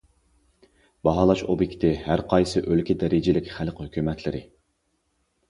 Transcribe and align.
باھالاش 1.07 1.43
ئوبيېكتى 1.49 1.91
ھەر 2.07 2.23
قايسى 2.33 2.65
ئۆلكە 2.71 2.97
دەرىجىلىك 3.05 3.53
خەلق 3.59 3.85
ھۆكۈمەتلىرى. 3.85 4.43